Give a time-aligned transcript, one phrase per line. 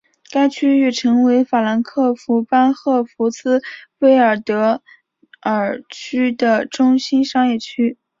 [0.31, 3.61] 该区域成为法兰克福班荷福斯
[3.99, 4.81] 威尔德
[5.43, 7.99] 尔区的中心商业区。